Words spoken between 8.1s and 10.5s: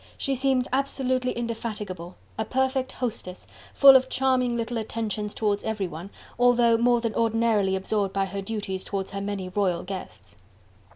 by her duties towards her many royal guests.